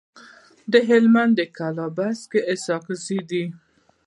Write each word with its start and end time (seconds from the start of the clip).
د 0.71 0.73
هلمند 0.89 1.37
کلابست 1.57 2.23
د 2.31 2.33
اسحق 2.51 2.85
زو 3.05 3.19
دی. 3.29 3.45